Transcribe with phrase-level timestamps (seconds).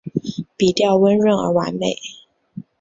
[0.57, 1.95] 笔调温润而完美